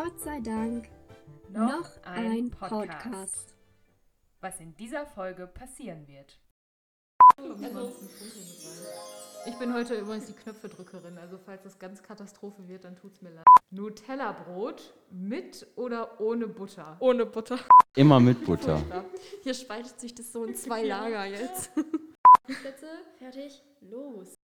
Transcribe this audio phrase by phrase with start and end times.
[0.00, 0.88] Gott sei Dank
[1.52, 3.56] noch, ein Podcast.
[4.40, 6.38] Was in dieser Folge passieren wird.
[7.36, 7.92] Also,
[9.44, 13.30] ich bin heute übrigens die Knöpfedrückerin, also falls es ganz Katastrophe wird, dann tut's mir
[13.30, 13.44] leid.
[13.70, 16.96] Nutella-Brot mit oder ohne Butter?
[17.00, 17.58] Ohne Butter.
[17.96, 18.80] Immer mit Butter.
[19.42, 21.72] Hier spaltet sich das so in zwei Lager jetzt.
[22.46, 22.86] Plätze,
[23.18, 24.37] fertig, los.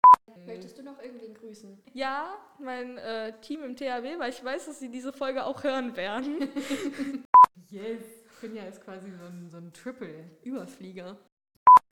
[0.47, 1.79] Möchtest du noch irgendwen grüßen?
[1.93, 5.97] Ja, mein äh, Team im THW, weil ich weiß, dass sie diese Folge auch hören
[5.97, 6.49] werden.
[7.71, 8.03] Yes.
[8.41, 11.17] Finja ist quasi so ein, so ein Triple-Überflieger.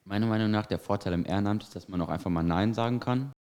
[0.04, 3.00] Meiner Meinung nach, der Vorteil im Ehrenamt ist, dass man auch einfach mal Nein sagen
[3.00, 3.32] kann.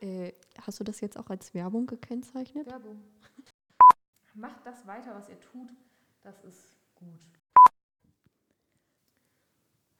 [0.00, 2.66] Äh, hast du das jetzt auch als Werbung gekennzeichnet?
[2.66, 3.02] Werbung.
[4.34, 5.70] Macht das weiter, was ihr tut.
[6.22, 7.20] Das ist gut.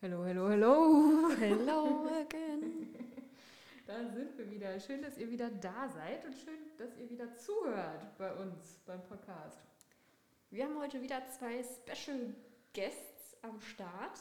[0.01, 1.31] Hello, hello, hello.
[1.39, 2.97] Hello again.
[3.87, 4.79] Da sind wir wieder.
[4.79, 9.03] Schön, dass ihr wieder da seid und schön, dass ihr wieder zuhört bei uns beim
[9.05, 9.59] Podcast.
[10.51, 12.33] Wir haben heute wieder zwei Special
[12.75, 14.19] Guests am Start.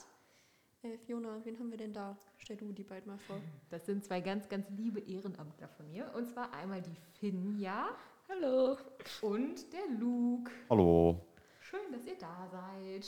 [0.82, 2.18] Äh, Fiona, wen haben wir denn da?
[2.38, 3.40] Stell du die beiden mal vor.
[3.70, 6.12] Das sind zwei ganz, ganz liebe Ehrenamtler von mir.
[6.16, 7.90] Und zwar einmal die Finja
[8.30, 8.78] Hallo.
[9.22, 10.52] und der Luke.
[10.70, 11.24] Hallo.
[11.60, 13.06] Schön, dass ihr da seid.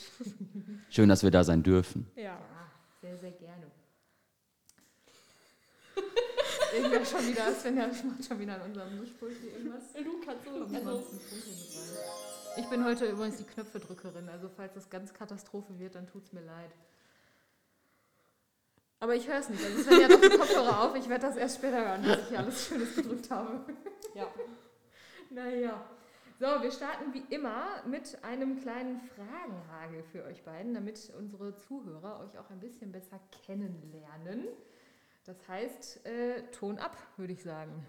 [0.88, 2.08] Schön, dass wir da sein dürfen.
[2.14, 2.22] Ja.
[2.22, 3.66] Ja, sehr, sehr gerne.
[6.74, 9.82] Irgendwer schon wieder, Svenja macht schon wieder an unserem Mischpult hier irgendwas.
[10.04, 10.76] Luke hat so.
[10.76, 11.06] Also,
[12.56, 16.42] ich bin heute übrigens die Knöpfedrückerin, also falls es ganz Katastrophe wird, dann tut's mir
[16.42, 16.70] leid.
[19.00, 19.62] Aber ich höre es nicht.
[19.62, 20.96] Also Svenja hat doch die Kopfhörer auf.
[20.96, 23.60] Ich werde das erst später hören, was ich hier alles Schönes gedrückt habe.
[24.14, 24.28] Ja.
[25.30, 25.84] Naja.
[26.40, 32.20] So, wir starten wie immer mit einem kleinen Fragenhagel für euch beiden, damit unsere Zuhörer
[32.20, 34.48] euch auch ein bisschen besser kennenlernen.
[35.24, 37.86] Das heißt, äh, Ton ab, würde ich sagen.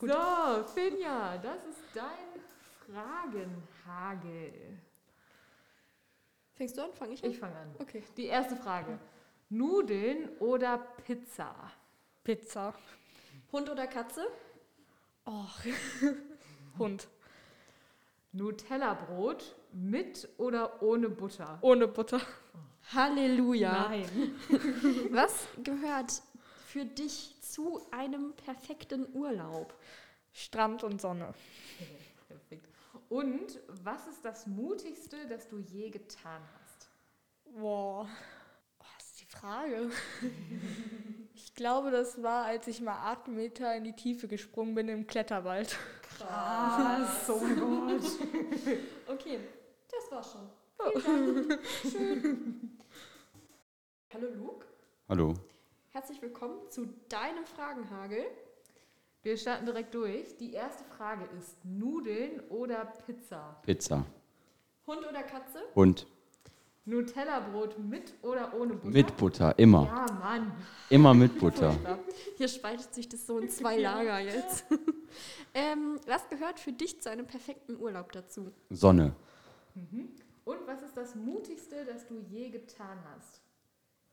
[0.00, 2.42] So, Finja, das ist dein
[2.84, 4.52] Fragenhagel.
[6.54, 6.92] Fängst du an?
[6.94, 7.30] Fang ich an?
[7.30, 7.74] Ich fange an.
[7.78, 8.02] Okay.
[8.16, 8.98] Die erste Frage.
[9.48, 11.54] Nudeln oder Pizza?
[12.22, 12.74] Pizza.
[13.52, 14.26] Hund oder Katze?
[15.26, 15.60] Och.
[16.78, 17.08] Hund.
[18.32, 21.58] Nutella-Brot mit oder ohne Butter?
[21.60, 22.20] Ohne Butter.
[22.92, 23.88] Halleluja.
[23.88, 24.34] Nein.
[25.10, 26.22] Was gehört
[26.66, 29.74] für dich zu einem perfekten Urlaub?
[30.32, 31.32] Strand und Sonne.
[32.28, 32.68] Perfekt.
[33.08, 36.88] Und was ist das Mutigste, das du je getan hast?
[37.56, 38.08] Boah.
[38.78, 39.90] Was ist die Frage?
[41.34, 45.06] Ich glaube, das war, als ich mal acht Meter in die Tiefe gesprungen bin im
[45.06, 45.76] Kletterwald.
[46.18, 48.02] Krass, oh Gott.
[49.06, 49.38] Okay,
[49.88, 50.48] das war's schon.
[50.78, 51.58] Dank.
[51.90, 52.70] Schön.
[54.12, 54.66] Hallo Luke,
[55.08, 55.34] Hallo.
[55.90, 58.24] herzlich willkommen zu deinem Fragenhagel.
[59.22, 60.36] Wir starten direkt durch.
[60.36, 63.60] Die erste Frage ist Nudeln oder Pizza?
[63.62, 64.04] Pizza.
[64.86, 65.62] Hund oder Katze?
[65.74, 66.06] Und
[66.84, 68.92] Nutella-Brot mit oder ohne Butter?
[68.92, 69.58] mit Butter.
[69.58, 69.84] Immer.
[69.86, 70.52] Ja, Mann.
[70.90, 71.74] Immer mit Butter.
[72.36, 74.66] Hier spaltet sich das so in zwei Lager jetzt.
[75.54, 78.52] ähm, was gehört für dich zu einem perfekten Urlaub dazu?
[78.68, 79.16] Sonne.
[80.44, 83.40] Und was ist das Mutigste, das du je getan hast?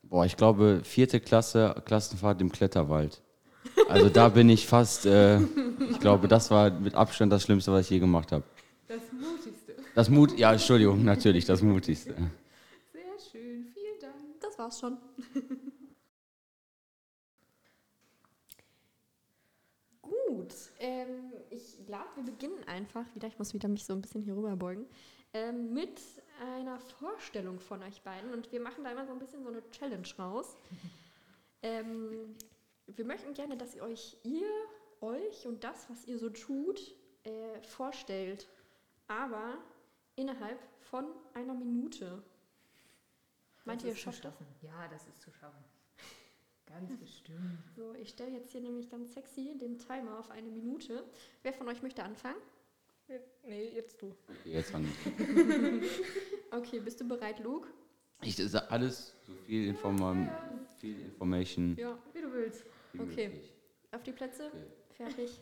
[0.04, 3.22] Boah, ich glaube, vierte Klasse, Klassenfahrt im Kletterwald.
[3.88, 7.86] Also da bin ich fast, äh, ich glaube, das war mit Abstand das Schlimmste, was
[7.86, 8.44] ich je gemacht habe.
[8.88, 9.76] Das Mutigste.
[9.94, 12.16] Das Mut, ja, Entschuldigung, natürlich, das Mutigste.
[12.92, 14.16] Sehr schön, vielen Dank.
[14.40, 14.98] Das war's schon.
[20.02, 23.28] Gut, ähm, ich glaube, wir beginnen einfach wieder.
[23.28, 24.86] Ich muss wieder mich so ein bisschen hier rüberbeugen.
[25.34, 26.02] Ähm, mit
[26.42, 28.34] einer Vorstellung von euch beiden.
[28.34, 30.58] Und wir machen da immer so ein bisschen so eine Challenge raus.
[31.64, 32.36] Ähm,
[32.88, 34.50] wir möchten gerne, dass ihr euch, ihr,
[35.00, 38.48] euch und das, was ihr so tut, äh, vorstellt.
[39.08, 39.60] Aber
[40.16, 42.24] innerhalb von einer Minute.
[43.66, 44.34] Meint Das ihr, zu schafft das?
[44.62, 45.64] Ja, das ist zu schaffen.
[46.66, 47.60] Ganz bestimmt.
[47.76, 51.04] So, ich stelle jetzt hier nämlich ganz sexy den Timer auf eine Minute.
[51.44, 52.42] Wer von euch möchte anfangen?
[53.44, 54.14] Nee, jetzt du.
[54.46, 54.88] Jetzt an.
[56.54, 57.70] Okay, bist du bereit, Luke?
[58.22, 60.16] Ich sag alles, so viel, Informa
[60.80, 61.78] viel Information.
[61.80, 61.98] Ja.
[62.14, 62.66] Wie du willst.
[62.92, 63.28] wie Okay.
[63.30, 63.54] möglich.
[63.92, 64.48] Auf die Plätze?
[64.48, 64.66] Okay.
[64.96, 65.40] Fertig?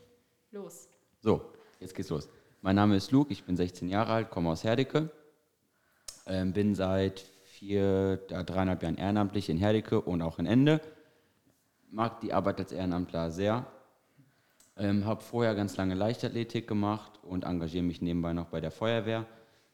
[0.51, 0.88] Los.
[1.19, 1.42] So,
[1.80, 2.30] jetzt geht's los.
[2.62, 5.10] Mein Name ist Luke, ich bin 16 Jahre alt, komme aus Herdecke.
[6.27, 10.80] Ähm, bin seit vier, ja, dreieinhalb Jahren ehrenamtlich in Herdecke und auch in Ende.
[11.89, 13.66] Mag die Arbeit als Ehrenamtler sehr.
[14.79, 19.25] Ähm, habe vorher ganz lange Leichtathletik gemacht und engagiere mich nebenbei noch bei der Feuerwehr.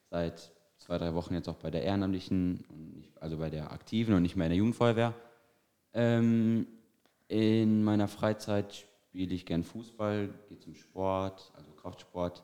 [0.09, 4.35] Seit zwei, drei Wochen jetzt auch bei der ehrenamtlichen, also bei der aktiven und nicht
[4.35, 5.13] mehr in der Jugendfeuerwehr.
[5.93, 6.65] Ähm,
[7.27, 8.73] in meiner Freizeit
[9.09, 12.43] spiele ich gern Fußball, gehe zum Sport, also Kraftsport.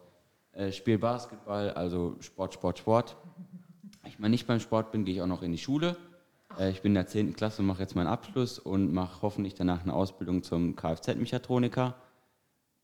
[0.53, 3.17] Äh, spiele Basketball, also Sport, Sport, Sport.
[4.07, 5.97] Ich mal nicht beim Sport bin, gehe ich auch noch in die Schule.
[6.59, 7.33] Äh, ich bin in der 10.
[7.33, 11.95] Klasse mache jetzt meinen Abschluss und mache hoffentlich danach eine Ausbildung zum Kfz-Mechatroniker.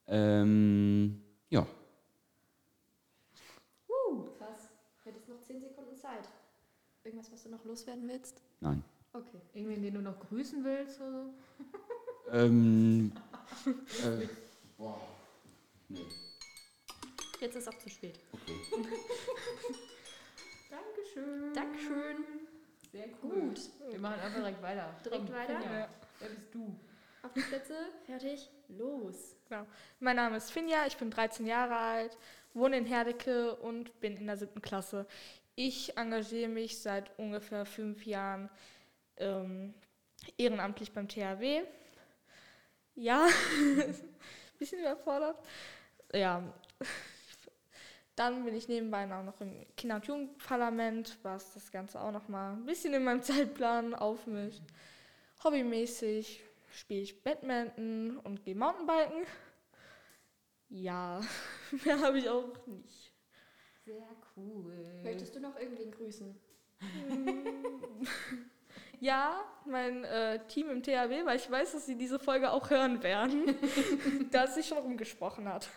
[0.07, 1.65] Ähm, ja.
[3.88, 4.69] Uh, krass.
[5.04, 6.30] Hättest noch 10 Sekunden Zeit.
[7.04, 8.42] Irgendwas, was du noch loswerden willst?
[8.59, 8.83] Nein.
[9.13, 9.42] Okay.
[9.54, 11.33] Irgendwen, den du noch grüßen willst oder so?
[12.31, 13.12] Ähm,
[14.04, 14.27] äh,
[14.77, 15.00] boah.
[15.89, 16.06] Nee,
[17.39, 18.19] Jetzt ist auch zu spät.
[18.31, 18.56] okay.
[20.69, 21.54] Dankeschön.
[21.54, 22.25] Dankeschön.
[22.92, 23.31] Sehr cool.
[23.31, 23.69] Gut.
[23.89, 24.95] Wir machen einfach direkt weiter.
[25.06, 25.54] Direkt Komm, weiter?
[25.54, 25.89] Ja.
[26.19, 26.75] Wer bist du?
[27.27, 27.75] Auf die Plätze,
[28.06, 29.35] fertig, los.
[30.00, 32.18] Mein Name ist Finja, ich bin 13 Jahre alt,
[32.53, 35.06] wohne in Herdecke und bin in der siebten Klasse.
[35.56, 38.50] Ich engagiere mich seit ungefähr fünf Jahren
[39.18, 39.74] ähm,
[40.38, 41.63] ehrenamtlich beim THW.
[42.95, 43.27] Ja,
[44.57, 45.38] bisschen überfordert.
[46.13, 46.41] Ja,
[48.15, 52.53] dann bin ich nebenbei noch im Kinder- und Jugendparlament, was das Ganze auch noch mal
[52.53, 54.63] ein bisschen in meinem Zeitplan aufmischt.
[55.44, 56.46] Hobbymäßig
[56.77, 59.25] spiele ich Badminton und gehe Mountainbiken.
[60.69, 61.21] Ja,
[61.85, 63.13] mehr habe ich auch nicht.
[63.85, 65.01] Sehr cool.
[65.03, 66.35] Möchtest du noch irgendwen grüßen?
[69.00, 73.03] Ja, mein äh, Team im THW, weil ich weiß, dass sie diese Folge auch hören
[73.03, 73.56] werden,
[74.31, 75.69] da es sich schon rumgesprochen hat.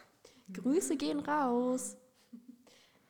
[0.55, 1.99] Grüße gehen raus.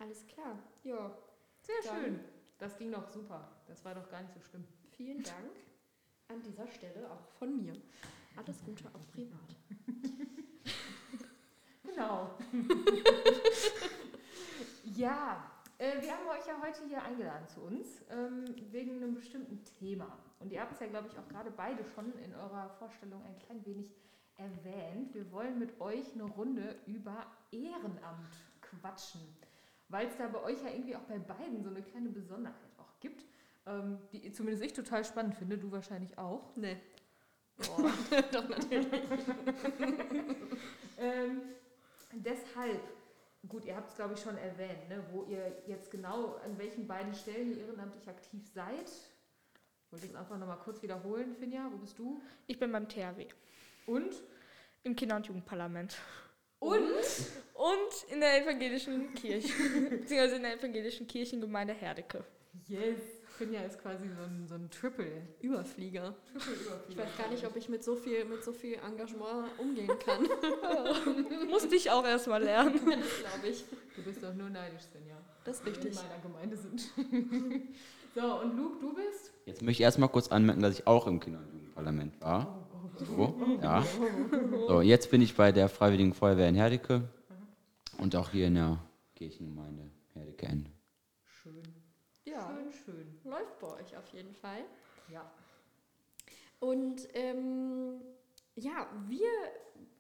[0.00, 0.58] Alles klar.
[0.82, 1.16] Ja,
[1.60, 2.20] Sehr Dann- schön.
[2.58, 3.48] Das ging doch super.
[3.68, 4.64] Das war doch gar nicht so schlimm.
[4.96, 5.52] vielen Dank
[6.30, 7.72] an dieser Stelle auch von mir.
[8.36, 9.56] Alles Gute auch privat.
[11.82, 12.30] Genau.
[14.96, 19.62] ja, äh, wir haben euch ja heute hier eingeladen zu uns, ähm, wegen einem bestimmten
[19.78, 20.18] Thema.
[20.38, 23.38] Und ihr habt es ja, glaube ich, auch gerade beide schon in eurer Vorstellung ein
[23.40, 23.90] klein wenig
[24.36, 25.14] erwähnt.
[25.14, 29.20] Wir wollen mit euch eine Runde über Ehrenamt quatschen,
[29.88, 33.00] weil es da bei euch ja irgendwie auch bei beiden so eine kleine Besonderheit auch
[33.00, 33.24] gibt,
[33.66, 36.54] ähm, die zumindest ich total spannend finde, du wahrscheinlich auch.
[36.56, 36.76] Nee.
[37.56, 37.92] Boah.
[38.32, 38.86] Doch, natürlich.
[41.00, 41.40] Ähm,
[42.12, 42.78] deshalb,
[43.48, 46.86] gut, ihr habt es glaube ich schon erwähnt, ne, wo ihr jetzt genau an welchen
[46.86, 48.90] beiden Stellen ihr ehrenamtlich aktiv seid.
[49.90, 52.20] Wollte ich es einfach nochmal kurz wiederholen, Finja, wo bist du?
[52.46, 53.26] Ich bin beim THW,
[53.86, 54.14] Und?
[54.82, 55.96] im Kinder- und Jugendparlament
[56.58, 56.82] Und?
[57.54, 59.48] und in der evangelischen Kirche,
[59.90, 62.24] beziehungsweise in der evangelischen Kirchengemeinde Herdecke.
[62.68, 63.00] Yes.
[63.40, 65.22] Finja ist quasi so ein, so ein Triple.
[65.40, 66.14] Überflieger.
[66.30, 69.90] Triple Ich weiß gar nicht, ob ich mit so viel, mit so viel Engagement umgehen
[70.04, 70.28] kann,
[71.50, 72.78] Musste ich auch erstmal lernen.
[72.84, 73.64] glaube ich.
[73.96, 75.16] Du bist doch nur neidisch, Finja.
[75.44, 76.02] Das ist weil wir richtig.
[76.02, 76.80] in meiner Gemeinde sind.
[78.14, 79.32] so, und Luke, du bist?
[79.46, 82.68] Jetzt möchte ich erstmal kurz anmerken, dass ich auch im Kinder- und Jugendparlament war.
[82.98, 83.82] So, ja.
[84.68, 87.08] So, jetzt bin ich bei der Freiwilligen Feuerwehr in Herdecke
[87.96, 88.84] und auch hier in der
[89.14, 90.70] Kirchengemeinde Herdecke Ende.
[91.24, 91.79] Schön.
[92.30, 93.20] Ja, Schön, schön.
[93.24, 94.64] läuft bei euch auf jeden Fall.
[95.10, 95.30] Ja.
[96.60, 98.00] Und ähm,
[98.54, 99.28] ja, wir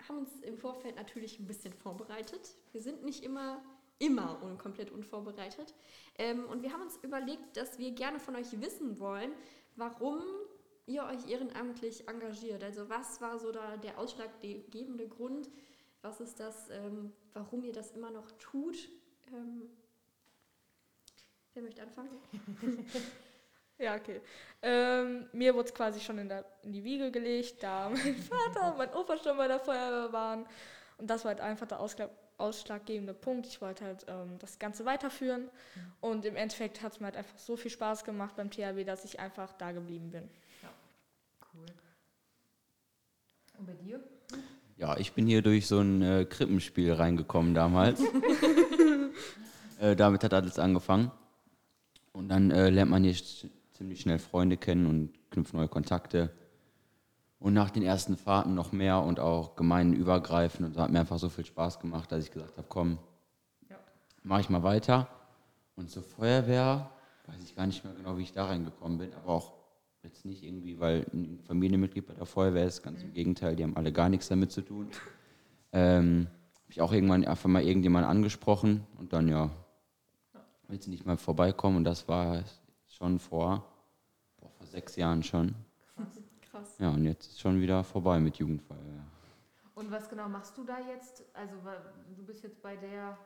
[0.06, 2.54] haben uns im Vorfeld natürlich ein bisschen vorbereitet.
[2.72, 3.62] Wir sind nicht immer,
[3.98, 5.74] immer un komplett unvorbereitet.
[6.18, 9.32] Ähm, und wir haben uns überlegt, dass wir gerne von euch wissen wollen,
[9.76, 10.22] warum
[10.86, 12.62] ihr euch ehrenamtlich engagiert.
[12.62, 15.50] Also was war so da der ausschlaggebende Grund?
[16.02, 18.88] Was ist das, ähm, warum ihr das immer noch tut?
[21.54, 22.10] Wer möchte anfangen?
[23.80, 24.20] Ja, okay.
[24.60, 28.72] Ähm, mir wurde es quasi schon in, der, in die Wiege gelegt, da mein Vater
[28.72, 30.44] und mein Opa schon bei der Feuerwehr waren.
[30.98, 33.46] Und das war halt einfach der Ausschlag, ausschlaggebende Punkt.
[33.46, 35.48] Ich wollte halt ähm, das Ganze weiterführen.
[36.00, 39.06] Und im Endeffekt hat es mir halt einfach so viel Spaß gemacht beim THW, dass
[39.06, 40.28] ich einfach da geblieben bin.
[41.54, 41.66] Cool.
[43.58, 44.00] Und bei dir?
[44.76, 48.02] Ja, ich bin hier durch so ein äh, Krippenspiel reingekommen damals.
[49.80, 51.10] äh, damit hat alles angefangen.
[52.12, 53.14] Und dann äh, lernt man hier
[53.72, 56.30] ziemlich schnell Freunde kennen und knüpft neue Kontakte.
[57.38, 60.66] Und nach den ersten Fahrten noch mehr und auch gemeinenübergreifend.
[60.68, 62.98] Und so hat mir einfach so viel Spaß gemacht, dass ich gesagt habe, komm,
[63.70, 63.76] Ja.
[64.22, 65.08] mache ich mal weiter.
[65.76, 66.90] Und zur Feuerwehr
[67.26, 69.52] weiß ich gar nicht mehr genau, wie ich da reingekommen bin, aber auch
[70.02, 73.76] jetzt nicht irgendwie, weil ein Familienmitglied bei der Feuerwehr ist, ganz im Gegenteil, die haben
[73.76, 74.88] alle gar nichts damit zu tun.
[75.72, 79.50] Ähm, habe ich auch irgendwann einfach mal irgendjemand angesprochen und dann ja,
[80.70, 81.78] willst du nicht mal vorbeikommen?
[81.78, 82.42] Und das war
[82.86, 83.64] schon vor,
[84.38, 85.54] boah, vor sechs Jahren schon.
[86.50, 86.76] Krass.
[86.78, 89.04] Ja, und jetzt ist schon wieder vorbei mit Jugendfeuerwehr.
[89.74, 91.24] Und was genau machst du da jetzt?
[91.32, 91.54] Also
[92.16, 93.16] du bist jetzt bei der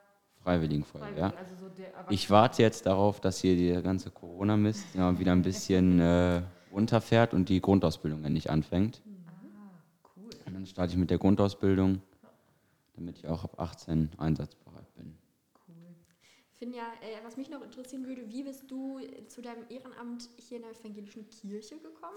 [0.42, 1.30] Freiwilligenfeuerwehr.
[1.30, 5.42] Freiwilligen, also so Ich warte jetzt darauf, dass hier der ganze Corona-Mist ja, wieder ein
[5.42, 9.02] bisschen äh, runterfährt und die Grundausbildung endlich anfängt.
[9.06, 10.30] Ah, cool.
[10.46, 12.02] Und dann starte ich mit der Grundausbildung,
[12.94, 14.63] damit ich auch ab 18 einsatzbereit bin.
[16.64, 20.62] Finja, äh, was mich noch interessieren würde, wie bist du zu deinem Ehrenamt hier in
[20.62, 22.16] der evangelischen Kirche gekommen?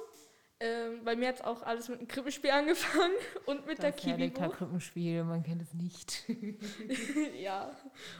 [0.62, 3.13] Ähm, bei mir hat es auch alles mit einem Krippenspiel angefangen
[3.46, 4.50] und mit Das der Kibibo.
[4.50, 6.24] Krippenspiel, man kennt es nicht.
[7.42, 7.75] ja,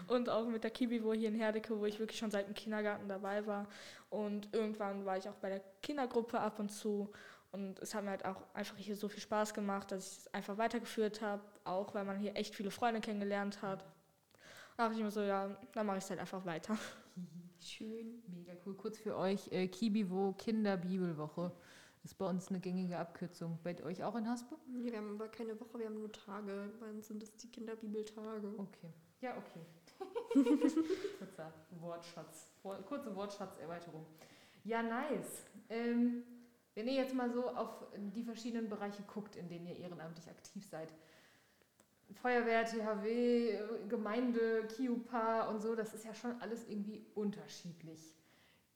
[0.10, 3.08] und auch mit der Kibibo hier in Herdecke, wo ich wirklich schon seit dem Kindergarten
[3.08, 3.66] dabei war.
[4.10, 7.10] Und irgendwann war ich auch bei der Kindergruppe ab und zu.
[7.54, 10.34] Und es hat mir halt auch einfach hier so viel Spaß gemacht, dass ich es
[10.34, 13.86] einfach weitergeführt habe, auch weil man hier echt viele Freunde kennengelernt hat.
[14.78, 16.78] Da dachte ich mir so, ja, dann mache ich es halt einfach weiter.
[17.60, 18.22] Schön.
[18.28, 18.76] Mega cool.
[18.76, 21.52] Kurz für euch, äh, Kibivo Kinderbibelwoche.
[22.04, 23.58] Ist bei uns eine gängige Abkürzung.
[23.64, 24.56] Bei euch auch in Haspe?
[24.68, 26.72] Nee, wir haben aber keine Woche, wir haben nur Tage.
[26.80, 28.54] Bei uns sind das die Kinderbibeltage.
[28.58, 28.94] Okay.
[29.20, 29.62] Ja, okay.
[31.20, 32.48] Kurzer Wortschatz.
[32.64, 34.06] Wor- Kurze Wortschatzerweiterung.
[34.64, 35.44] Ja, nice.
[35.70, 36.24] Ähm,
[36.76, 40.66] wenn ihr jetzt mal so auf die verschiedenen Bereiche guckt, in denen ihr ehrenamtlich aktiv
[40.68, 40.94] seid.
[42.14, 43.60] Feuerwehr, THW,
[43.90, 48.16] Gemeinde, KIUPA und so, das ist ja schon alles irgendwie unterschiedlich.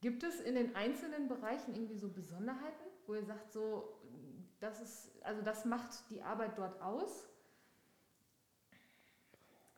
[0.01, 3.99] Gibt es in den einzelnen Bereichen irgendwie so Besonderheiten, wo ihr sagt, so,
[4.59, 7.27] das ist, also das macht die Arbeit dort aus?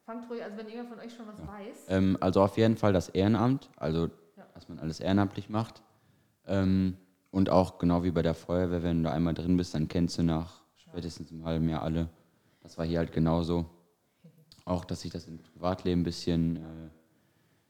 [0.06, 1.86] Fangt ruhig, also wenn irgendwer von euch schon was weiß.
[1.88, 4.46] Ähm, also auf jeden Fall das Ehrenamt, also Ja.
[4.54, 5.82] dass man alles ehrenamtlich macht.
[6.46, 6.98] Ähm,
[7.32, 10.24] und auch genau wie bei der Feuerwehr, wenn du einmal drin bist, dann kennst du
[10.24, 12.10] nach spätestens einem halben Jahr alle.
[12.64, 13.66] Das war hier halt genauso.
[14.66, 16.90] Auch, dass sich das im Privatleben ein bisschen, äh,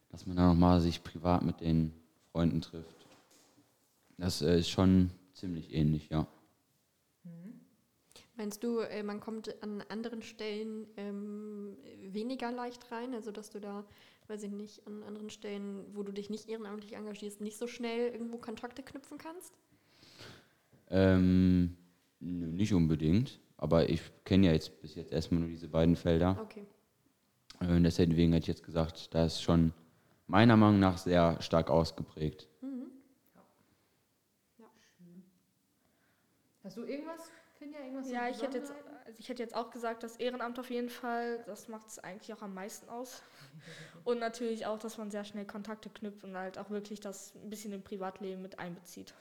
[0.10, 1.92] dass man da nochmal sich privat mit den
[2.32, 3.08] Freunden trifft.
[4.18, 6.28] Das äh, ist schon ziemlich ähnlich, ja.
[8.36, 13.14] Meinst du, äh, man kommt an anderen Stellen ähm, weniger leicht rein?
[13.14, 13.86] Also, dass du da,
[14.28, 18.12] weiß ich nicht, an anderen Stellen, wo du dich nicht ehrenamtlich engagierst, nicht so schnell
[18.12, 19.54] irgendwo Kontakte knüpfen kannst?
[20.90, 21.78] Ähm,
[22.20, 26.38] nicht unbedingt, aber ich kenne ja jetzt bis jetzt erstmal nur diese beiden Felder.
[26.42, 26.68] Okay.
[27.62, 29.74] Äh, Deswegen hätte ich jetzt gesagt, da ist schon
[30.28, 32.50] meiner Meinung nach sehr stark ausgeprägt.
[36.62, 38.10] Hast du irgendwas, Finja, irgendwas?
[38.10, 41.44] Ja, ich hätte, jetzt, also ich hätte jetzt auch gesagt, das Ehrenamt auf jeden Fall,
[41.46, 43.22] das macht es eigentlich auch am meisten aus.
[44.04, 47.50] Und natürlich auch, dass man sehr schnell Kontakte knüpft und halt auch wirklich das ein
[47.50, 49.14] bisschen im Privatleben mit einbezieht.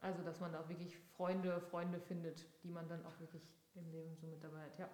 [0.00, 3.42] Also, dass man da auch wirklich Freunde, Freunde findet, die man dann auch wirklich
[3.74, 4.78] im Leben so mit dabei hat.
[4.78, 4.88] Ja,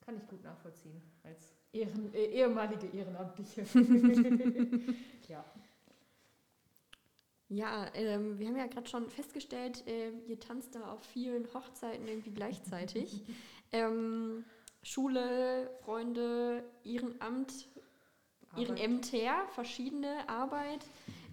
[0.00, 3.62] kann ich gut nachvollziehen als Ehren, äh, ehemalige Ehrenamtliche.
[5.28, 5.44] ja.
[7.48, 12.06] Ja, ähm, wir haben ja gerade schon festgestellt, äh, ihr tanzt da auf vielen Hochzeiten
[12.06, 13.22] irgendwie gleichzeitig.
[13.72, 14.44] ähm,
[14.82, 17.68] Schule, Freunde, Ehrenamt,
[18.56, 20.86] Ehrenämter, verschiedene Arbeit.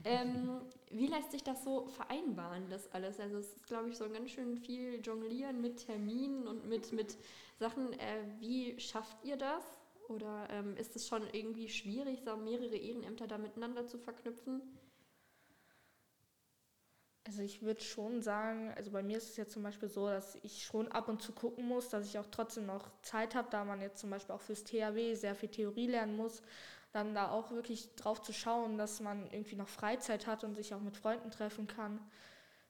[0.03, 3.20] Ähm, wie lässt sich das so vereinbaren, das alles?
[3.20, 7.17] Also es ist, glaube ich, so ganz schön viel Jonglieren mit Terminen und mit, mit
[7.60, 7.94] Sachen.
[7.94, 9.63] Äh, wie schafft ihr das?
[10.08, 14.62] Oder ähm, ist es schon irgendwie schwierig, so mehrere Ehrenämter da miteinander zu verknüpfen?
[17.25, 20.36] Also ich würde schon sagen, also bei mir ist es jetzt zum Beispiel so, dass
[20.44, 23.65] ich schon ab und zu gucken muss, dass ich auch trotzdem noch Zeit habe, da
[23.65, 26.41] man jetzt zum Beispiel auch fürs THW sehr viel Theorie lernen muss,
[26.98, 30.74] dann da auch wirklich drauf zu schauen, dass man irgendwie noch Freizeit hat und sich
[30.74, 32.00] auch mit Freunden treffen kann,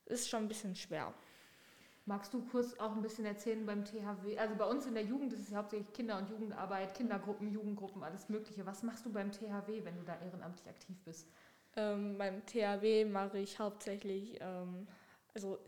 [0.06, 1.14] ist schon ein bisschen schwer.
[2.06, 4.38] Magst du kurz auch ein bisschen erzählen beim THW?
[4.38, 8.30] Also bei uns in der Jugend ist es hauptsächlich Kinder- und Jugendarbeit, Kindergruppen, Jugendgruppen, alles
[8.30, 8.66] Mögliche.
[8.66, 11.28] Was machst du beim THW, wenn du da ehrenamtlich aktiv bist?
[11.76, 14.88] Ähm, beim THW mache ich hauptsächlich, ähm,
[15.36, 15.60] also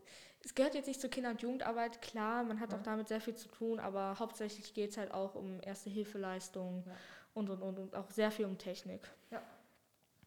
[0.42, 2.78] es gehört jetzt nicht zur Kinder- und Jugendarbeit, klar, man hat Ja.
[2.78, 6.94] auch damit sehr viel zu tun, aber hauptsächlich geht es halt auch um Erste-Hilfeleistungen Ja.
[7.34, 9.02] Und, und, und, und auch sehr viel um Technik.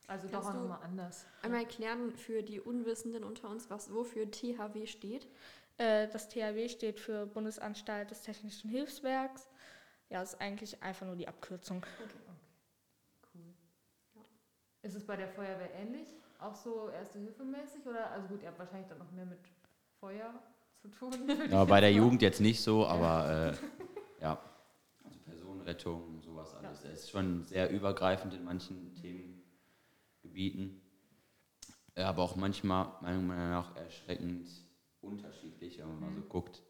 [0.09, 1.27] Also Kannst doch auch nochmal anders.
[1.43, 5.29] Einmal erklären für die Unwissenden unter uns, was wofür THW steht.
[5.79, 9.49] Äh, das THW steht für Bundesanstalt des Technischen Hilfswerks.
[10.11, 11.87] Ja, ist eigentlich einfach nur die Abkürzung.
[13.35, 13.55] Cool.
[14.83, 16.09] Ist es bei der Feuerwehr ähnlich?
[16.39, 17.87] Auch so Erste-Hilfe-mäßig?
[17.87, 19.39] Oder, also gut, ihr habt wahrscheinlich dann noch mehr mit
[20.01, 20.35] Feuer
[20.83, 21.13] zu tun.
[21.51, 23.57] Ja, bei der Jugend jetzt nicht so, aber äh,
[24.23, 24.39] ja,
[25.75, 26.85] Personenrettung, sowas alles.
[26.85, 30.81] Es ist schon sehr übergreifend in manchen Themengebieten,
[31.95, 34.49] aber auch manchmal, meiner Meinung nach, erschreckend
[35.01, 36.63] unterschiedlich, wenn man mal so guckt.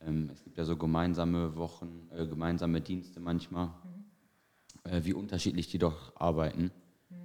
[0.00, 3.70] Ähm, es gibt ja so gemeinsame Wochen, äh, gemeinsame Dienste manchmal,
[4.84, 6.70] äh, wie unterschiedlich die doch arbeiten.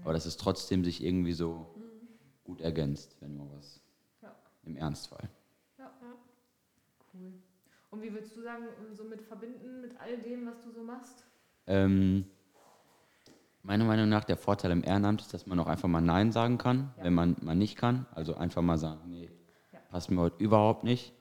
[0.01, 1.75] Aber dass es trotzdem sich irgendwie so
[2.43, 3.79] gut ergänzt, wenn man was
[4.21, 4.35] Ja.
[4.63, 5.29] im Ernstfall.
[7.13, 7.33] Cool.
[7.93, 11.25] Und wie würdest du sagen, so mit verbinden mit all dem, was du so machst?
[11.67, 12.25] Ähm,
[13.61, 16.57] meiner Meinung nach, der Vorteil im Ehrenamt ist, dass man auch einfach mal Nein sagen
[16.57, 17.03] kann, Ja.
[17.03, 18.07] wenn man mal nicht kann.
[18.15, 19.29] Also einfach mal sagen, nee,
[19.71, 19.77] Ja.
[19.91, 21.13] passt mir heute überhaupt nicht.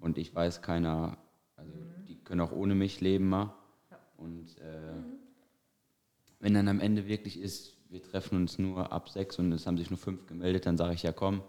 [0.00, 1.16] Und ich weiß, keiner,
[1.56, 1.72] also
[2.08, 3.54] die können auch ohne mich leben mal.
[3.92, 3.98] Ja.
[4.16, 4.92] Und äh,
[6.40, 9.78] wenn dann am Ende wirklich ist, wir treffen uns nur ab sechs und es haben
[9.78, 11.42] sich nur fünf gemeldet, dann sage ich ja komm,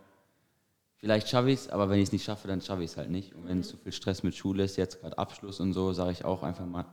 [1.01, 3.09] vielleicht schaffe ich es, aber wenn ich es nicht schaffe, dann schaffe ich es halt
[3.09, 3.35] nicht.
[3.35, 6.11] Und wenn es zu viel Stress mit Schule ist, jetzt gerade Abschluss und so, sage
[6.11, 6.85] ich auch einfach mal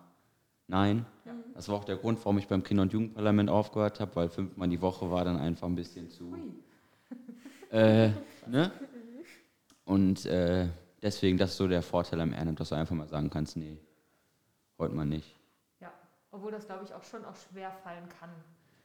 [0.66, 1.06] nein.
[1.54, 4.68] Das war auch der Grund, warum ich beim Kinder- und Jugendparlament aufgehört habe, weil fünfmal
[4.68, 6.34] die Woche war dann einfach ein bisschen zu.
[7.70, 8.12] Äh,
[8.46, 8.72] ne?
[9.84, 10.68] Und äh,
[11.02, 13.76] deswegen, das ist so der Vorteil am Ehrenamt, dass du einfach mal sagen kannst, nee,
[14.78, 15.36] heute mal nicht.
[15.78, 15.92] Ja,
[16.30, 18.30] obwohl das, glaube ich, auch schon auch schwer fallen kann.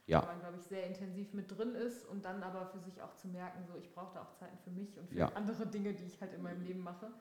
[0.05, 0.21] Ja.
[0.21, 3.15] Wenn man, glaube ich, sehr intensiv mit drin ist und dann aber für sich auch
[3.15, 5.31] zu merken, so ich brauche da auch Zeiten für mich und für Ja.
[5.35, 7.11] andere Dinge, die ich halt in meinem Leben mache.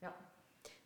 [0.00, 0.14] Ja,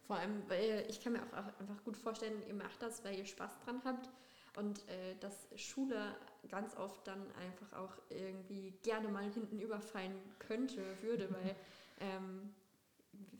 [0.06, 3.24] Vor allem, weil ich kann mir auch einfach gut vorstellen, ihr macht das, weil ihr
[3.24, 4.10] Spaß dran habt
[4.56, 6.14] und äh, dass Schule
[6.48, 11.56] ganz oft dann einfach auch irgendwie gerne mal hinten überfallen könnte, würde, weil
[12.00, 12.54] ähm,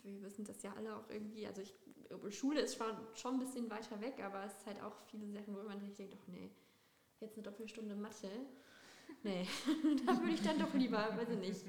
[0.03, 1.75] wir wir wissen das ja alle auch irgendwie, also ich,
[2.31, 5.55] Schule ist schon, schon ein bisschen weiter weg, aber es ist halt auch viele Sachen,
[5.57, 6.51] wo man sich denkt, ach nee,
[7.25, 8.31] jetzt eine Doppelstunde Mathe,
[9.23, 9.47] nee,
[10.07, 11.65] da würde ich dann doch lieber, weiß ich nicht,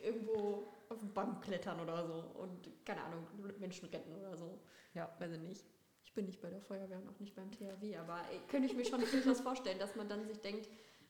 [0.00, 3.26] irgendwo auf den Baum klettern oder so und keine Ahnung,
[3.58, 4.60] Menschen retten oder so.
[4.94, 5.14] Ja.
[5.18, 5.64] Weiß ich nicht.
[6.04, 8.74] Ich bin nicht bei der Feuerwehr und auch nicht beim THW, aber ey, könnte ich
[8.74, 10.68] mir schon durchaus vorstellen, dass man dann sich denkt,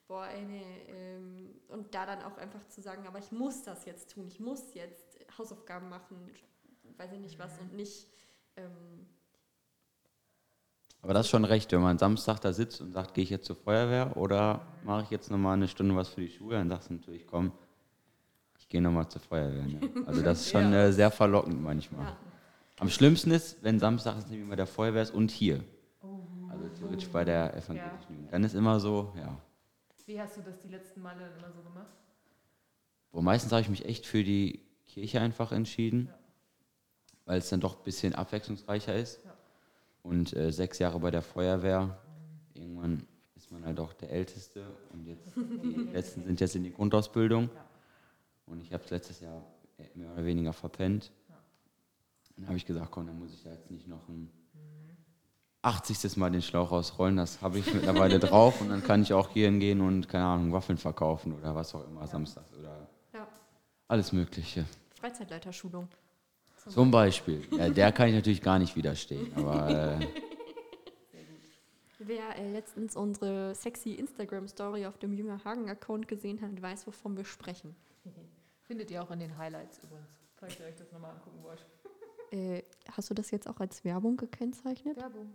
[0.09, 3.85] boah, ey, nee, ähm, und da dann auch einfach zu sagen, aber ich muss das
[3.85, 6.33] jetzt tun, ich muss jetzt Hausaufgaben machen,
[6.97, 8.09] weiß ich nicht was und nicht,
[8.57, 9.07] ähm,
[11.07, 13.47] Aber das ist schon recht, wenn man Samstag da sitzt und sagt, gehe ich jetzt
[13.47, 16.91] zur Feuerwehr oder mache ich jetzt nochmal eine Stunde was für die Schule, dann sagst
[16.91, 17.53] du natürlich, komm,
[18.59, 19.63] ich gehe nochmal zur Feuerwehr.
[19.67, 19.81] Ne?
[20.05, 20.87] Also das ist schon Ja.
[20.87, 22.07] äh, sehr verlockend manchmal.
[22.07, 22.17] ja.
[22.81, 25.63] Am schlimmsten ist, wenn Samstag ist nämlich bei der Feuerwehr ist und hier.
[26.51, 28.33] Also theoretisch bei der evangelischen Jugend.
[28.33, 29.39] Dann ist immer so, ja.
[30.07, 31.87] Wie hast du das die letzten Male immer so gemacht?
[33.13, 36.19] Wo meistens habe ich mich echt für die Kirche einfach entschieden, Ja.
[37.27, 39.25] weil es dann doch ein bisschen abwechslungsreicher ist.
[39.25, 39.36] Ja.
[40.07, 41.99] Und äh, sechs Jahre bei der Feuerwehr,
[42.55, 46.73] irgendwann ist man halt auch der Älteste und jetzt die letzten sind jetzt in die
[46.73, 47.51] Grundausbildung.
[47.53, 47.65] Ja.
[48.47, 49.43] Und ich habe es letztes Jahr
[49.79, 51.11] äh, mehr oder weniger verpennt.
[51.29, 51.35] Ja.
[52.37, 54.31] Dann habe ich gesagt, komm, dann muss ich da jetzt nicht noch ein
[55.63, 56.17] 80.
[56.19, 59.47] Mal den Schlauch ausrollen, das habe ich mittlerweile drauf und dann kann ich auch hier
[59.47, 63.27] hingehen und, keine Ahnung, Waffeln verkaufen oder was auch immer, samstags oder Ja.
[63.89, 64.65] alles Mögliche.
[65.01, 65.89] Freizeitleiterschulung.
[66.69, 67.47] Zum Beispiel.
[67.51, 70.07] Ja, der kann ich natürlich gar nicht widerstehen, aber äh,
[71.99, 77.25] Wer äh, letztens unsere sexy Instagram-Story auf dem Jünger Hagen-Account gesehen hat, weiß, wovon wir
[77.25, 77.75] sprechen.
[78.63, 81.65] Findet ihr auch in den Highlights übrigens, falls ihr euch das nochmal angucken wollt.
[82.33, 84.97] Äh, hast du das jetzt auch als Werbung gekennzeichnet?
[84.97, 85.33] Werbung.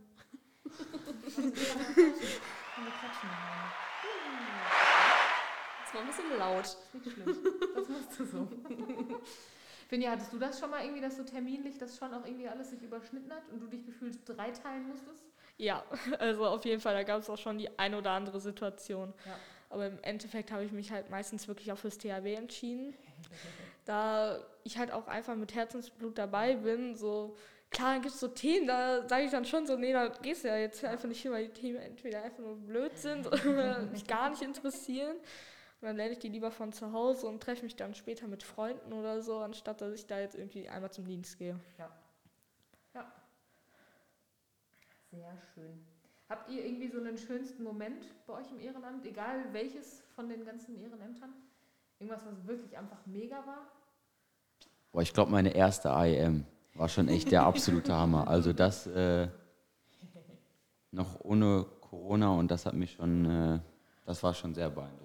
[5.86, 6.78] Das war ein bisschen laut.
[6.94, 7.38] Nicht schlimm.
[7.76, 8.48] Das machst du so.
[9.92, 12.70] Finja, hattest du das schon mal irgendwie, dass so terminlich das schon auch irgendwie alles
[12.70, 15.26] sich überschnitten hat und du dich gefühlt dreiteilen musstest?
[15.58, 15.84] Ja,
[16.20, 19.14] also auf jeden Fall, da gab es auch schon die ein oder andere Situation.
[19.26, 19.36] Ja.
[19.70, 22.96] Aber im Endeffekt habe ich mich halt meistens wirklich auch fürs THW entschieden.
[23.84, 27.36] Da ich halt auch einfach mit Herzensblut dabei bin, so
[27.72, 30.50] klar gibt es so Themen, da sage ich dann schon so, nee, da gehst du
[30.50, 34.06] ja jetzt einfach nicht hin, weil die Themen entweder einfach nur blöd sind oder mich
[34.06, 35.18] gar nicht interessieren.
[35.82, 38.44] Und dann lerne ich die lieber von zu Hause und treffe mich dann später mit
[38.44, 41.60] Freunden oder so, anstatt dass ich da jetzt irgendwie einmal zum Dienst gehe.
[45.10, 45.86] Sehr schön.
[46.30, 50.46] Habt ihr irgendwie so einen schönsten Moment bei euch im Ehrenamt, egal welches von den
[50.46, 51.34] ganzen Ehrenämtern?
[52.00, 53.68] Irgendwas, was wirklich einfach mega war?
[54.92, 58.28] boah, ich glaube, meine erste IEM war schon echt der absolute Hammer.
[58.28, 59.28] Also das äh,
[60.92, 63.60] noch ohne Corona und das hat mich schon, äh,
[64.06, 65.01] das war schon sehr beeindruckend.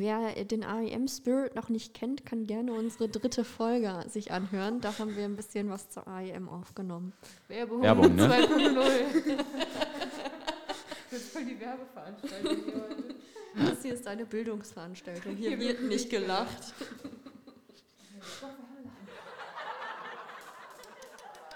[0.00, 4.80] Wer den AEM Spirit noch nicht kennt, kann gerne unsere dritte Folge sich anhören.
[4.80, 7.12] Da haben wir ein bisschen was zur AEM aufgenommen.
[7.48, 8.28] Werbung, Werbung, ne?
[8.28, 9.44] 2.0.
[11.10, 13.14] Das ist voll die Werbeveranstaltung hier heute.
[13.56, 15.34] Das hier ist eine Bildungsveranstaltung.
[15.34, 16.74] Hier Hier wird wird nicht gelacht.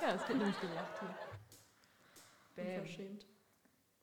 [0.01, 1.15] Ja, es wird nämlich gelacht hier.
[2.57, 2.75] Bam.
[2.81, 3.27] Unverschämt.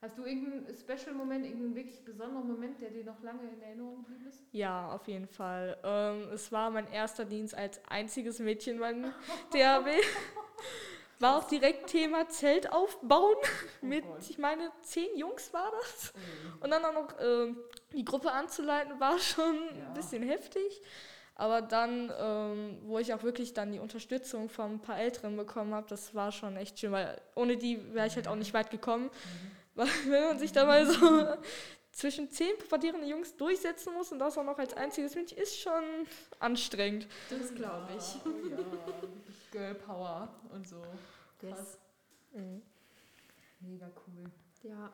[0.02, 4.28] Hast du irgendeinen Special-Moment, irgendeinen wirklich besonderen Moment, der dir noch lange in Erinnerung geblieben
[4.30, 4.40] ist?
[4.54, 5.78] Ja, auf jeden Fall.
[5.84, 9.14] Ähm, es war mein erster Dienst als einziges Mädchen beim
[9.54, 9.88] DHB.
[11.22, 13.36] War auch direkt Thema Zelt aufbauen.
[13.82, 14.20] Mit, Gott.
[14.30, 16.14] ich meine, zehn Jungs war das.
[16.62, 17.58] Und dann auch noch ähm,
[17.92, 19.88] die Gruppe anzuleiten, war schon Ja.
[19.88, 20.82] ein bisschen heftig.
[21.36, 25.74] Aber dann, ähm, wo ich auch wirklich dann die Unterstützung von ein paar Älteren bekommen
[25.74, 28.72] habe, das war schon echt schön, weil ohne die wäre ich halt auch nicht weit
[28.72, 29.10] gekommen.
[29.10, 29.59] Weil
[30.06, 31.28] wenn man sich da mal so
[31.92, 35.84] zwischen zehn pubertierende Jungs durchsetzen muss und das auch noch als einziges Mädchen, ist schon
[36.40, 37.08] anstrengend.
[37.30, 38.16] Das glaube ich.
[38.26, 38.58] Oh ja,
[39.52, 40.82] Girl Power und so.
[41.40, 41.78] Krass.
[42.34, 42.62] Yes.
[43.62, 44.32] Mega cool.
[44.64, 44.94] Ja,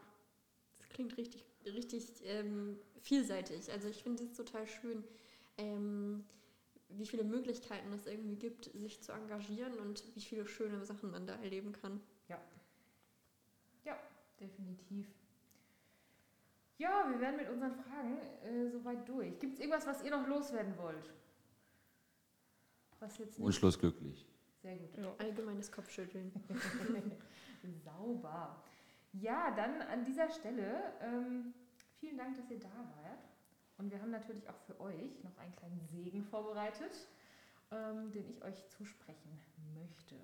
[0.78, 3.72] das klingt richtig, richtig ähm, vielseitig.
[3.72, 5.04] Also ich finde es total schön,
[5.58, 6.26] ähm,
[6.90, 11.28] wie viele Möglichkeiten es irgendwie gibt, sich zu engagieren und wie viele schöne Sachen man
[11.28, 12.02] da erleben kann.
[14.40, 15.08] Definitiv.
[16.78, 19.40] Ja, wir werden mit unseren Fragen äh, soweit durch.
[19.40, 21.14] Gibt es irgendwas, was ihr noch loswerden wollt?
[23.00, 23.46] Was jetzt nicht?
[23.46, 24.28] Wunschlos glücklich.
[24.62, 24.98] Sehr gut.
[24.98, 25.16] Ja.
[25.20, 26.32] Allgemeines Kopfschütteln.
[27.84, 28.62] Sauber.
[29.14, 31.54] Ja, dann an dieser Stelle ähm,
[32.00, 33.30] vielen Dank, dass ihr da wart.
[33.78, 37.08] Und wir haben natürlich auch für euch noch einen kleinen Segen vorbereitet,
[37.72, 39.40] ähm, den ich euch zusprechen
[39.74, 40.16] möchte.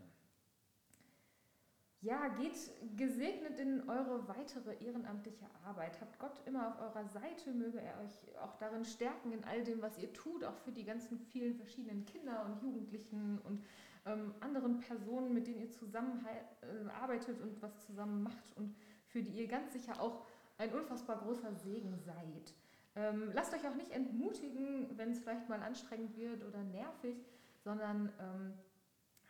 [2.03, 2.57] Ja, geht
[2.97, 6.01] gesegnet in eure weitere ehrenamtliche Arbeit.
[6.01, 9.83] Habt Gott immer auf eurer Seite, möge er euch auch darin stärken in all dem,
[9.83, 13.63] was ihr tut, auch für die ganzen vielen verschiedenen Kinder und Jugendlichen und
[14.07, 16.25] ähm, anderen Personen, mit denen ihr zusammen
[16.63, 20.25] äh, arbeitet und was zusammen macht und für die ihr ganz sicher auch
[20.57, 22.55] ein unfassbar großer Segen seid.
[22.95, 27.15] Ähm, lasst euch auch nicht entmutigen, wenn es vielleicht mal anstrengend wird oder nervig,
[27.63, 28.53] sondern ähm,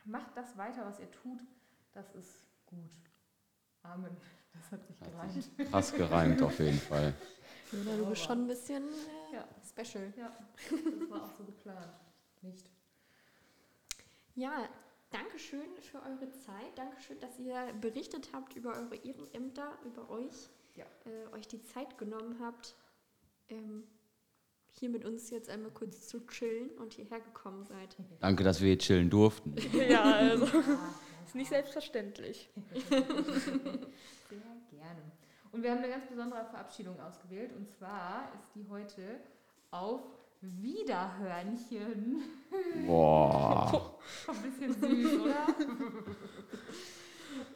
[0.06, 1.42] macht das weiter, was ihr tut.
[1.92, 2.92] Das ist gut.
[3.84, 4.18] Amen.
[4.54, 5.70] Das hat sich gereimt.
[5.70, 7.14] Krass gereimt auf jeden Fall.
[7.72, 9.48] Ja, du bist schon ein bisschen äh, ja.
[9.68, 10.14] special.
[10.18, 10.38] Ja,
[10.70, 11.94] das war auch so geplant.
[12.42, 12.70] Nicht.
[14.36, 14.68] Ja,
[15.10, 16.76] danke schön für eure Zeit.
[16.76, 20.50] Danke schön, dass ihr berichtet habt über eure Ehrenämter, über euch.
[20.76, 20.86] Ja.
[21.06, 22.76] Äh, euch die Zeit genommen habt,
[23.50, 23.84] ähm,
[24.72, 27.98] hier mit uns jetzt einmal kurz zu chillen und hierher gekommen seid.
[28.20, 29.56] Danke, dass wir hier chillen durften.
[29.90, 30.48] ja, also.
[31.26, 32.50] Ist nicht selbstverständlich.
[32.90, 35.02] Sehr gerne.
[35.52, 37.52] Und wir haben eine ganz besondere Verabschiedung ausgewählt.
[37.54, 39.20] Und zwar ist die heute
[39.72, 40.02] auf
[40.42, 42.24] Wiederhörnchen.
[42.88, 43.98] Boah.
[44.28, 45.48] Ein bisschen süß, oder?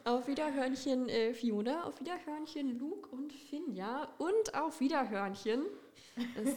[0.04, 5.66] Auf Wiederhörnchen äh, Fiona, auf Wiederhörnchen Luke und Finja und auf Wiederhörnchen
[6.16, 6.56] es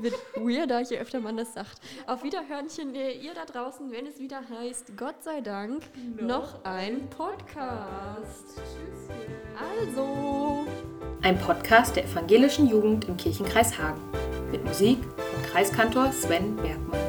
[0.00, 1.80] wird weirder, je öfter man das sagt.
[2.06, 5.82] Auf Wiederhörnchen, ihr da draußen, wenn es wieder heißt, Gott sei Dank,
[6.16, 6.26] no.
[6.26, 8.60] noch ein Podcast.
[9.58, 10.66] Also.
[11.22, 14.00] Ein Podcast der evangelischen Jugend im Kirchenkreis Hagen.
[14.52, 17.03] Mit Musik von Kreiskantor Sven Bergmann.